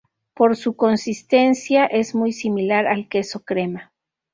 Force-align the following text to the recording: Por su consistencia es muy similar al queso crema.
Por 0.33 0.55
su 0.57 0.75
consistencia 0.75 1.85
es 1.85 2.15
muy 2.15 2.31
similar 2.33 2.87
al 2.87 3.07
queso 3.07 3.41
crema. 3.43 3.91